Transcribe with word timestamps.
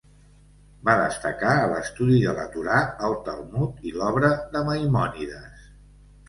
Va 0.87 0.93
destacar 1.01 1.51
a 1.57 1.67
l'estudi 1.73 2.17
de 2.23 2.33
la 2.37 2.45
Torà, 2.55 2.79
el 3.09 3.13
Talmud 3.29 3.85
i 3.91 3.95
l'obra 3.99 4.33
de 4.57 4.65
Maimònides. 4.71 5.69